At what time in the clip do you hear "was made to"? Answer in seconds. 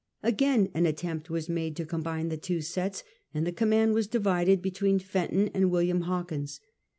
1.29-1.85